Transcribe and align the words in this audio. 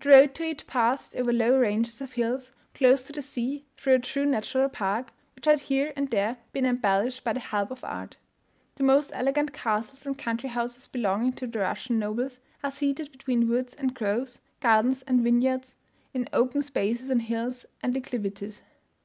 The 0.00 0.10
road 0.10 0.32
to 0.36 0.44
it 0.44 0.64
passed 0.68 1.16
over 1.16 1.32
low 1.32 1.58
ranges 1.58 2.00
of 2.00 2.12
hills 2.12 2.52
close 2.72 3.02
to 3.02 3.12
the 3.12 3.20
sea 3.20 3.64
through 3.76 3.94
a 3.96 3.98
true 3.98 4.24
natural 4.24 4.68
park, 4.68 5.12
which 5.34 5.46
had 5.46 5.58
here 5.62 5.92
and 5.96 6.08
there 6.08 6.36
been 6.52 6.64
embellished 6.64 7.24
by 7.24 7.32
the 7.32 7.40
help 7.40 7.72
of 7.72 7.82
art. 7.82 8.16
The 8.76 8.84
most 8.84 9.10
elegant 9.12 9.52
castles 9.52 10.06
and 10.06 10.16
country 10.16 10.50
houses 10.50 10.86
belonging 10.86 11.32
to 11.32 11.48
the 11.48 11.58
Russian 11.58 11.98
nobles 11.98 12.38
are 12.62 12.70
seated 12.70 13.10
between 13.10 13.48
woods 13.48 13.74
and 13.74 13.92
groves, 13.92 14.38
gardens 14.60 15.02
and 15.02 15.20
vineyards, 15.22 15.74
in 16.14 16.28
open 16.32 16.62
spaces 16.62 17.10
on 17.10 17.18
hills 17.18 17.66
and 17.82 17.92
declivities. 17.92 18.62